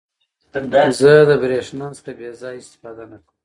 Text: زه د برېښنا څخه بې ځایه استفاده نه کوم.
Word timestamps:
زه 0.99 1.11
د 1.29 1.31
برېښنا 1.41 1.87
څخه 1.97 2.11
بې 2.17 2.29
ځایه 2.41 2.59
استفاده 2.63 3.03
نه 3.11 3.17
کوم. 3.25 3.37